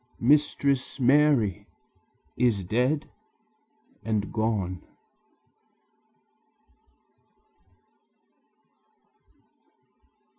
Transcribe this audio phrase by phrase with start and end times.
[0.19, 1.67] Mistress Mary
[2.35, 3.07] is dead
[4.03, 4.81] and gone!"